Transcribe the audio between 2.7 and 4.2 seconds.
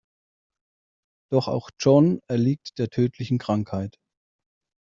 der tödlichen Krankheit.